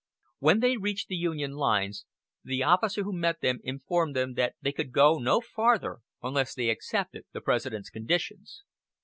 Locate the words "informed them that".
3.63-4.55